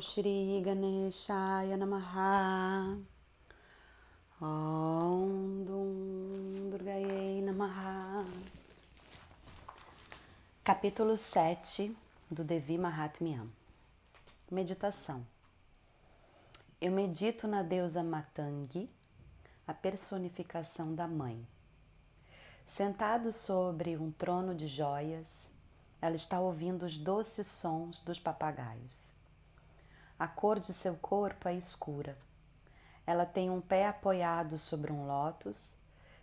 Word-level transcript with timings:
Shri 0.00 0.62
Ganeshaya 0.64 1.76
Namaha 1.76 2.96
Om 4.40 5.64
Dum 5.64 6.70
Durgaye 6.70 7.42
Namaha 7.42 8.24
Capítulo 10.62 11.16
7 11.16 11.96
do 12.30 12.44
Devi 12.44 12.78
Mahatmyam 12.78 13.50
Meditação 14.50 15.26
Eu 16.80 16.92
medito 16.92 17.48
na 17.48 17.64
deusa 17.64 18.04
Matangi, 18.04 18.88
a 19.66 19.74
personificação 19.74 20.94
da 20.94 21.08
mãe. 21.08 21.44
Sentado 22.64 23.32
sobre 23.32 23.96
um 23.96 24.12
trono 24.12 24.54
de 24.54 24.68
joias, 24.68 25.50
ela 26.00 26.14
está 26.14 26.38
ouvindo 26.38 26.84
os 26.86 26.98
doces 26.98 27.48
sons 27.48 28.00
dos 28.02 28.20
papagaios. 28.20 29.17
A 30.18 30.26
cor 30.26 30.58
de 30.58 30.72
seu 30.72 30.96
corpo 30.96 31.48
é 31.48 31.54
escura. 31.54 32.18
Ela 33.06 33.24
tem 33.24 33.48
um 33.50 33.60
pé 33.60 33.86
apoiado 33.86 34.58
sobre 34.58 34.92
um 34.92 35.06
lótus 35.06 35.76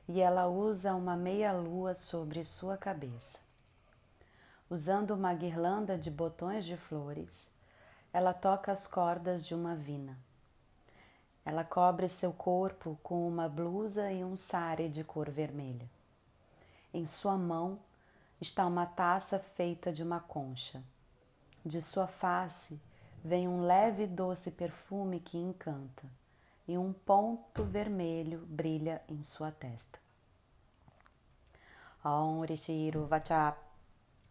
e 0.05 0.19
ela 0.19 0.47
usa 0.47 0.93
uma 0.93 1.15
meia-lua 1.15 1.95
sobre 1.95 2.43
sua 2.43 2.77
cabeça. 2.77 3.39
Usando 4.69 5.11
uma 5.11 5.33
guirlanda 5.33 5.97
de 5.97 6.11
botões 6.11 6.65
de 6.65 6.75
flores, 6.75 7.53
ela 8.11 8.33
toca 8.33 8.69
as 8.69 8.85
cordas 8.85 9.45
de 9.45 9.55
uma 9.55 9.75
vina. 9.75 10.17
Ela 11.45 11.63
cobre 11.63 12.09
seu 12.09 12.33
corpo 12.33 12.99
com 13.01 13.25
uma 13.25 13.47
blusa 13.47 14.11
e 14.11 14.25
um 14.25 14.35
sari 14.35 14.89
de 14.89 15.05
cor 15.05 15.29
vermelha. 15.29 15.89
Em 16.93 17.07
sua 17.07 17.37
mão, 17.37 17.79
está 18.41 18.65
uma 18.65 18.85
taça 18.85 19.39
feita 19.39 19.93
de 19.93 20.03
uma 20.03 20.19
concha. 20.19 20.83
De 21.65 21.81
sua 21.81 22.07
face 22.07 22.77
vem 23.25 23.47
um 23.47 23.65
leve 23.65 24.03
e 24.03 24.07
doce 24.07 24.51
perfume 24.51 25.19
que 25.19 25.35
encanta, 25.35 26.03
e 26.67 26.77
um 26.77 26.93
ponto 26.93 27.63
vermelho 27.63 28.45
brilha 28.45 29.01
em 29.09 29.23
sua 29.23 29.51
testa. 29.51 29.97
Om 32.03 32.41
Rishiru 32.41 33.07
Vachap. 33.07 33.57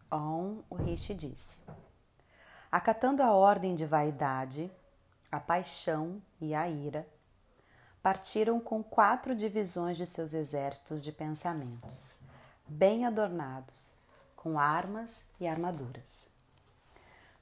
Om, 0.09 0.63
o 0.69 0.75
Rishi 0.75 1.13
disse. 1.13 1.59
Acatando 2.71 3.21
a 3.21 3.33
ordem 3.33 3.75
de 3.75 3.85
vaidade, 3.85 4.71
a 5.29 5.41
paixão 5.41 6.21
e 6.39 6.55
a 6.55 6.69
ira, 6.69 7.05
partiram 8.01 8.61
com 8.61 8.81
quatro 8.81 9.35
divisões 9.35 9.97
de 9.97 10.05
seus 10.05 10.33
exércitos 10.33 11.03
de 11.03 11.11
pensamentos, 11.11 12.17
bem 12.65 13.05
adornados, 13.05 13.97
com 14.37 14.57
armas 14.57 15.25
e 15.37 15.45
armaduras. 15.45 16.33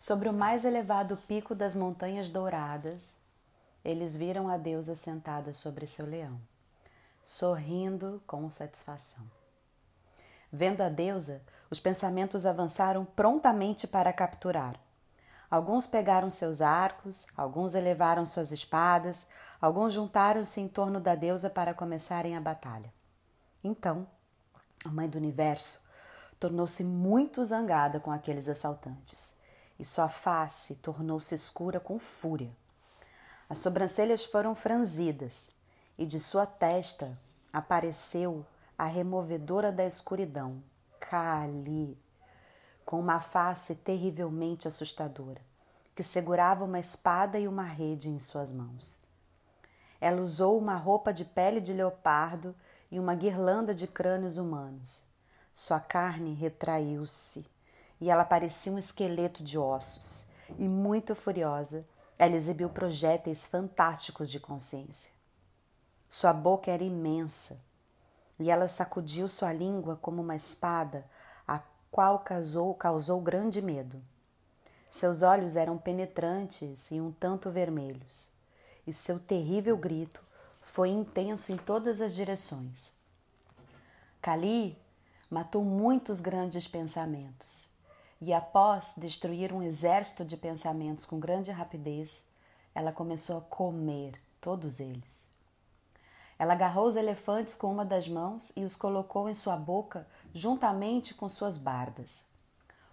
Sobre 0.04 0.28
o 0.28 0.34
mais 0.34 0.66
elevado 0.66 1.16
pico 1.16 1.56
das 1.56 1.74
Montanhas 1.74 2.30
Douradas, 2.30 3.16
eles 3.86 4.18
viram 4.18 4.50
a 4.50 4.58
deusa 4.58 4.98
sentada 4.98 5.54
sobre 5.54 5.88
seu 5.88 6.06
leão, 6.06 6.42
sorrindo 7.22 8.22
com 8.28 8.50
satisfação. 8.50 9.24
Vendo 10.52 10.82
a 10.82 10.90
deusa, 10.90 11.42
os 11.72 11.80
pensamentos 11.80 12.46
avançaram 12.46 13.06
prontamente 13.06 13.88
para 13.88 14.12
capturar. 14.12 14.78
Alguns 15.50 15.88
pegaram 15.88 16.30
seus 16.30 16.62
arcos, 16.62 17.26
alguns 17.38 17.74
elevaram 17.74 18.26
suas 18.26 18.52
espadas, 18.52 19.26
alguns 19.62 19.94
juntaram-se 19.94 20.60
em 20.60 20.68
torno 20.68 21.00
da 21.00 21.16
deusa 21.16 21.50
para 21.50 21.74
começarem 21.74 22.36
a 22.36 22.42
batalha. 22.42 22.94
Então, 23.64 24.06
a 24.84 24.90
mãe 24.90 25.08
do 25.08 25.18
universo 25.18 25.82
tornou-se 26.42 26.84
muito 26.84 27.42
zangada 27.46 28.02
com 28.02 28.12
aqueles 28.12 28.50
assaltantes 28.50 29.42
e 29.80 29.86
sua 29.86 30.10
face 30.10 30.76
tornou-se 30.76 31.34
escura 31.34 31.80
com 31.80 31.98
fúria. 32.00 32.52
As 33.50 33.60
sobrancelhas 33.60 34.26
foram 34.26 34.56
franzidas 34.56 35.52
e 35.98 36.06
de 36.06 36.20
sua 36.20 36.46
testa 36.46 37.18
apareceu 37.52 38.46
a 38.78 38.86
removedora 38.86 39.72
da 39.72 39.86
escuridão, 39.86 40.64
Kali, 41.00 41.98
com 42.86 43.00
uma 43.00 43.20
face 43.20 43.76
terrivelmente 43.76 44.68
assustadora, 44.68 45.42
que 45.96 46.04
segurava 46.04 46.66
uma 46.66 46.80
espada 46.80 47.40
e 47.40 47.48
uma 47.48 47.64
rede 47.64 48.10
em 48.10 48.20
suas 48.20 48.52
mãos. 48.52 49.00
Ela 50.02 50.22
usou 50.22 50.58
uma 50.58 50.76
roupa 50.76 51.14
de 51.14 51.24
pele 51.24 51.62
de 51.62 51.74
leopardo 51.74 52.56
e 52.92 53.00
uma 53.00 53.16
guirlanda 53.16 53.74
de 53.74 53.88
crânios 53.88 54.38
humanos 54.38 55.14
sua 55.54 55.80
carne 55.80 56.34
retraiu-se 56.34 57.46
e 58.04 58.10
ela 58.10 58.26
parecia 58.26 58.70
um 58.70 58.78
esqueleto 58.78 59.42
de 59.42 59.58
ossos. 59.58 60.26
E 60.60 60.68
muito 60.68 61.16
furiosa, 61.16 61.88
ela 62.20 62.36
exibiu 62.36 62.70
projéteis 62.70 63.48
fantásticos 63.48 64.30
de 64.30 64.42
consciência. 64.42 65.10
Sua 66.10 66.34
boca 66.34 66.70
era 66.70 66.84
imensa 66.84 67.62
e 68.38 68.52
ela 68.52 68.68
sacudiu 68.68 69.30
sua 69.30 69.54
língua 69.54 69.98
como 70.02 70.22
uma 70.22 70.36
espada, 70.36 71.06
a 71.48 71.62
qual 71.90 72.20
causou, 72.20 72.74
causou 72.74 73.22
grande 73.22 73.62
medo. 73.62 74.02
Seus 74.90 75.22
olhos 75.22 75.56
eram 75.56 75.78
penetrantes 75.78 76.92
e 76.92 77.00
um 77.00 77.10
tanto 77.10 77.50
vermelhos, 77.50 78.32
e 78.86 78.92
seu 78.92 79.18
terrível 79.18 79.78
grito 79.78 80.22
foi 80.62 80.90
intenso 80.90 81.54
em 81.54 81.58
todas 81.58 82.02
as 82.02 82.14
direções. 82.14 82.92
Kali 84.22 84.78
matou 85.30 85.64
muitos 85.64 86.20
grandes 86.20 86.68
pensamentos. 86.68 87.73
E 88.26 88.32
após 88.32 88.94
destruir 88.96 89.52
um 89.52 89.62
exército 89.62 90.24
de 90.24 90.38
pensamentos 90.38 91.06
com 91.06 91.20
grande 91.20 91.52
rapidez, 91.52 92.26
ela 92.74 92.94
começou 92.94 93.38
a 93.38 93.42
comer 93.42 94.18
todos 94.40 94.80
eles. 94.80 95.30
Ela 96.40 96.54
agarrou 96.54 96.88
os 96.88 96.96
elefantes 96.96 97.54
com 97.54 97.70
uma 97.70 97.84
das 97.84 98.08
mãos 98.08 98.54
e 98.56 98.64
os 98.64 98.78
colocou 98.78 99.28
em 99.28 99.34
sua 99.34 99.58
boca 99.58 100.08
juntamente 100.34 101.14
com 101.14 101.28
suas 101.28 101.58
bardas. 101.58 102.26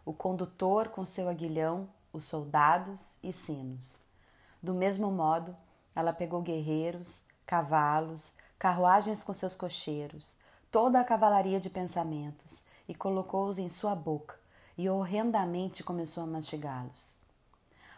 O 0.04 0.12
condutor 0.12 0.88
com 0.88 1.04
seu 1.04 1.28
aguilhão, 1.28 1.88
os 2.12 2.24
soldados 2.24 3.14
e 3.22 3.32
sinos. 3.32 4.00
Do 4.60 4.74
mesmo 4.74 5.12
modo, 5.12 5.56
ela 5.94 6.12
pegou 6.12 6.42
guerreiros, 6.42 7.28
cavalos, 7.46 8.34
carruagens 8.58 9.22
com 9.22 9.32
seus 9.32 9.54
cocheiros, 9.54 10.36
toda 10.72 10.98
a 10.98 11.04
cavalaria 11.04 11.60
de 11.60 11.70
pensamentos 11.70 12.64
e 12.88 12.96
colocou-os 12.96 13.60
em 13.60 13.68
sua 13.68 13.94
boca 13.94 14.39
e 14.80 14.88
horrendamente 14.88 15.84
começou 15.84 16.22
a 16.22 16.26
mastigá-los. 16.26 17.14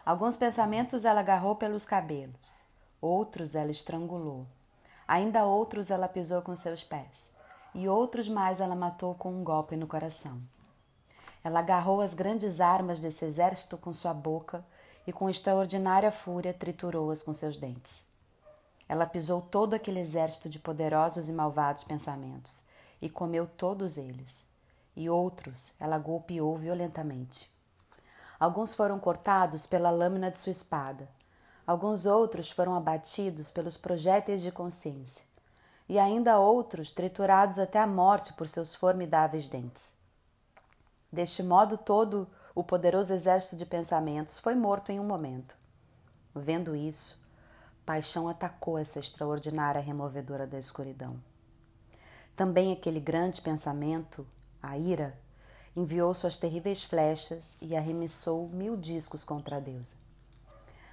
Alguns 0.05 0.35
pensamentos 0.35 1.05
ela 1.05 1.21
agarrou 1.21 1.55
pelos 1.55 1.85
cabelos, 1.85 2.65
outros 2.99 3.55
ela 3.55 3.71
estrangulou, 3.71 4.45
ainda 5.07 5.45
outros 5.45 5.89
ela 5.89 6.09
pisou 6.09 6.41
com 6.41 6.53
seus 6.57 6.83
pés, 6.83 7.31
e 7.73 7.87
outros 7.87 8.27
mais 8.27 8.59
ela 8.59 8.75
matou 8.75 9.15
com 9.15 9.31
um 9.31 9.45
golpe 9.45 9.77
no 9.77 9.87
coração. 9.87 10.41
Ela 11.41 11.59
agarrou 11.59 12.01
as 12.01 12.13
grandes 12.13 12.59
armas 12.59 12.99
desse 12.99 13.23
exército 13.23 13.77
com 13.77 13.93
sua 13.93 14.13
boca 14.13 14.61
e 15.07 15.13
com 15.13 15.29
extraordinária 15.29 16.11
fúria 16.11 16.53
triturou-as 16.53 17.23
com 17.23 17.33
seus 17.33 17.57
dentes. 17.57 18.05
Ela 18.89 19.05
pisou 19.05 19.41
todo 19.41 19.73
aquele 19.73 20.01
exército 20.01 20.49
de 20.49 20.59
poderosos 20.59 21.29
e 21.29 21.31
malvados 21.31 21.85
pensamentos 21.85 22.61
e 23.01 23.09
comeu 23.09 23.47
todos 23.47 23.95
eles. 23.95 24.51
E 24.95 25.09
outros 25.09 25.73
ela 25.79 25.97
golpeou 25.97 26.55
violentamente. 26.55 27.51
Alguns 28.39 28.73
foram 28.73 28.99
cortados 28.99 29.65
pela 29.65 29.89
lâmina 29.89 30.29
de 30.29 30.39
sua 30.39 30.51
espada. 30.51 31.07
Alguns 31.65 32.05
outros 32.05 32.51
foram 32.51 32.75
abatidos 32.75 33.49
pelos 33.49 33.77
projéteis 33.77 34.41
de 34.41 34.51
consciência. 34.51 35.25
E 35.87 35.97
ainda 35.97 36.39
outros 36.39 36.91
triturados 36.91 37.57
até 37.57 37.79
a 37.79 37.87
morte 37.87 38.33
por 38.33 38.47
seus 38.47 38.75
formidáveis 38.75 39.47
dentes. 39.47 39.93
Deste 41.11 41.43
modo, 41.43 41.77
todo 41.77 42.27
o 42.55 42.63
poderoso 42.63 43.13
exército 43.13 43.55
de 43.55 43.65
pensamentos 43.65 44.39
foi 44.39 44.55
morto 44.55 44.91
em 44.91 44.99
um 44.99 45.03
momento. 45.03 45.55
Vendo 46.35 46.75
isso, 46.75 47.23
paixão 47.85 48.27
atacou 48.27 48.77
essa 48.77 48.99
extraordinária 48.99 49.81
removedora 49.81 50.47
da 50.47 50.57
escuridão. 50.57 51.19
Também 52.35 52.71
aquele 52.71 52.99
grande 52.99 53.41
pensamento, 53.41 54.25
a 54.63 54.77
ira, 54.77 55.19
enviou 55.75 56.13
suas 56.13 56.37
terríveis 56.37 56.83
flechas 56.85 57.57
e 57.61 57.75
arremessou 57.75 58.47
mil 58.47 58.77
discos 58.77 59.23
contra 59.23 59.57
a 59.57 59.59
deusa. 59.59 59.97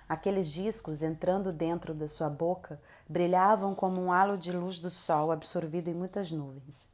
Aqueles 0.09 0.51
discos, 0.53 1.05
entrando 1.05 1.53
dentro 1.53 1.95
da 1.95 2.09
sua 2.09 2.29
boca, 2.29 2.81
brilhavam 3.09 3.77
como 3.77 4.03
um 4.03 4.13
halo 4.13 4.37
de 4.37 4.51
luz 4.51 4.81
do 4.81 4.91
sol 4.91 5.31
absorvido 5.31 5.89
em 5.89 5.95
muitas 5.95 6.33
nuvens. 6.33 6.89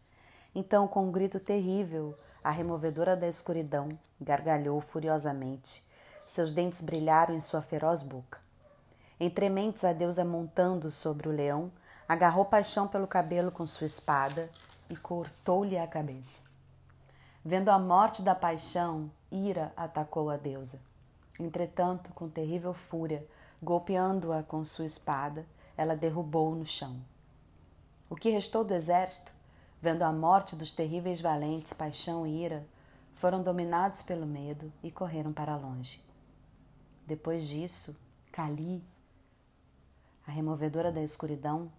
Então, 0.54 0.86
com 0.86 1.06
um 1.06 1.10
grito 1.10 1.40
terrível, 1.40 2.14
a 2.44 2.50
removedora 2.50 3.16
da 3.16 3.26
escuridão 3.26 3.88
gargalhou 4.20 4.82
furiosamente. 4.82 5.82
Seus 6.26 6.52
dentes 6.52 6.82
brilharam 6.82 7.34
em 7.34 7.40
sua 7.40 7.62
feroz 7.62 8.02
boca. 8.02 8.38
Entre 9.18 9.48
mentes, 9.48 9.82
a 9.82 9.94
deusa 9.94 10.24
montando 10.24 10.90
sobre 10.90 11.26
o 11.26 11.32
leão, 11.32 11.72
agarrou 12.06 12.44
Paixão 12.44 12.86
pelo 12.86 13.06
cabelo 13.06 13.50
com 13.50 13.66
sua 13.66 13.86
espada 13.86 14.50
e 14.90 14.96
cortou-lhe 14.96 15.78
a 15.78 15.86
cabeça. 15.86 16.40
Vendo 17.48 17.68
a 17.68 17.78
morte 17.78 18.22
da 18.22 18.34
Paixão, 18.34 19.08
Ira 19.30 19.72
atacou 19.76 20.30
a 20.30 20.36
deusa. 20.36 20.80
Entretanto, 21.38 22.12
com 22.12 22.28
terrível 22.28 22.74
fúria, 22.74 23.24
golpeando-a 23.62 24.42
com 24.42 24.64
sua 24.64 24.84
espada, 24.84 25.46
ela 25.76 25.94
derrubou-o 25.94 26.56
no 26.56 26.66
chão. 26.66 27.00
O 28.10 28.16
que 28.16 28.30
restou 28.30 28.64
do 28.64 28.74
exército, 28.74 29.32
vendo 29.80 30.02
a 30.02 30.12
morte 30.12 30.56
dos 30.56 30.72
terríveis 30.72 31.20
valentes 31.20 31.72
Paixão 31.72 32.26
e 32.26 32.42
Ira, 32.42 32.66
foram 33.14 33.44
dominados 33.44 34.02
pelo 34.02 34.26
medo 34.26 34.72
e 34.82 34.90
correram 34.90 35.32
para 35.32 35.54
longe. 35.54 36.02
Depois 37.06 37.46
disso, 37.46 37.96
Kali, 38.32 38.82
a 40.26 40.32
removedora 40.32 40.90
da 40.90 41.00
escuridão, 41.00 41.70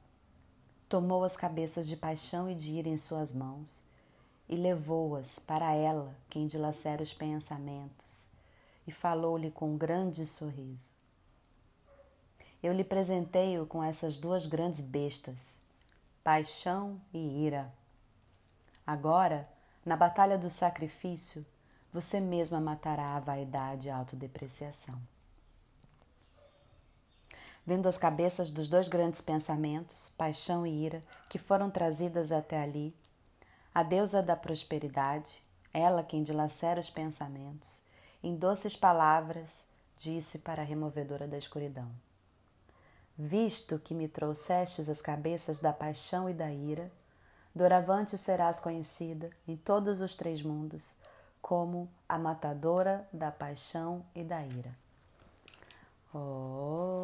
tomou 0.88 1.26
as 1.26 1.36
cabeças 1.36 1.86
de 1.86 1.98
Paixão 1.98 2.50
e 2.50 2.56
de 2.56 2.72
Ira 2.72 2.88
em 2.88 2.96
suas 2.96 3.34
mãos 3.34 3.86
e 4.48 4.56
levou-as 4.56 5.40
para 5.40 5.74
ela, 5.74 6.16
quem 6.30 6.48
dilacera 6.48 7.04
os 7.04 7.14
pensamentos 7.14 8.36
e 8.88 8.92
falou-lhe 8.92 9.52
com 9.52 9.74
um 9.74 9.78
grande 9.78 10.26
sorriso. 10.26 10.94
Eu 12.64 12.74
lhe 12.74 12.84
presentei-o 12.84 13.66
com 13.66 13.84
essas 13.84 14.18
duas 14.18 14.48
grandes 14.48 14.82
bestas, 14.82 15.60
paixão 16.24 17.00
e 17.14 17.46
ira. 17.46 17.72
Agora, 18.86 19.48
na 19.86 19.98
batalha 19.98 20.38
do 20.38 20.50
sacrifício, 20.50 21.46
você 21.92 22.20
mesma 22.20 22.60
matará 22.60 23.16
a 23.16 23.20
vaidade 23.20 23.88
e 23.88 23.92
a 23.92 23.98
autodepreciação. 23.98 25.00
Vendo 27.66 27.88
as 27.88 27.98
cabeças 27.98 28.50
dos 28.50 28.70
dois 28.70 28.88
grandes 28.88 29.22
pensamentos, 29.22 30.10
paixão 30.18 30.66
e 30.66 30.86
ira, 30.86 31.04
que 31.30 31.38
foram 31.38 31.70
trazidas 31.70 32.32
até 32.32 32.62
ali, 32.62 32.96
a 33.78 33.84
deusa 33.84 34.24
da 34.24 34.36
prosperidade, 34.36 35.40
ela 35.72 36.02
quem 36.02 36.24
dilacera 36.24 36.80
os 36.80 36.90
pensamentos, 36.90 37.80
em 38.24 38.36
doces 38.36 38.76
palavras 38.76 39.66
disse 39.96 40.40
para 40.40 40.64
a 40.64 40.66
removedora 40.66 41.28
da 41.28 41.38
escuridão: 41.38 41.88
Visto 43.16 43.78
que 43.78 43.94
me 43.94 44.08
trouxestes 44.08 44.90
as 44.90 45.00
cabeças 45.00 45.60
da 45.60 45.72
paixão 45.72 46.28
e 46.28 46.34
da 46.34 46.52
ira, 46.52 46.92
doravante 47.54 48.18
serás 48.18 48.60
conhecida 48.60 49.30
em 49.48 49.56
todos 49.56 50.02
os 50.02 50.18
três 50.18 50.42
mundos 50.42 50.96
como 51.40 51.88
a 52.10 52.18
matadora 52.18 53.08
da 53.14 53.30
paixão 53.30 54.04
e 54.16 54.24
da 54.24 54.42
ira. 54.44 54.76
Oh. 56.16 56.98